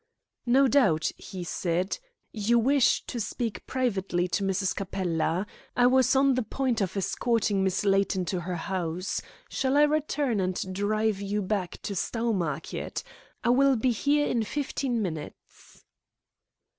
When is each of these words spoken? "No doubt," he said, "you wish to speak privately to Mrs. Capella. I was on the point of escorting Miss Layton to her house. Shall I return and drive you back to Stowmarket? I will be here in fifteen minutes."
"No 0.47 0.67
doubt," 0.67 1.11
he 1.15 1.43
said, 1.43 1.99
"you 2.31 2.57
wish 2.57 3.05
to 3.05 3.19
speak 3.19 3.67
privately 3.67 4.27
to 4.29 4.43
Mrs. 4.43 4.75
Capella. 4.75 5.45
I 5.77 5.85
was 5.85 6.15
on 6.15 6.33
the 6.33 6.41
point 6.41 6.81
of 6.81 6.97
escorting 6.97 7.63
Miss 7.63 7.85
Layton 7.85 8.25
to 8.25 8.39
her 8.41 8.55
house. 8.55 9.21
Shall 9.47 9.77
I 9.77 9.83
return 9.83 10.39
and 10.39 10.73
drive 10.73 11.21
you 11.21 11.43
back 11.43 11.79
to 11.83 11.93
Stowmarket? 11.93 13.03
I 13.43 13.49
will 13.49 13.75
be 13.75 13.91
here 13.91 14.25
in 14.25 14.41
fifteen 14.41 15.03
minutes." 15.03 15.85